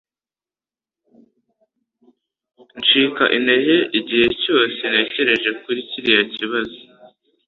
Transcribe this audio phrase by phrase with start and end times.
[2.77, 6.79] Ncika intege igihe cyose ntekereje kuri kiriya kibazo.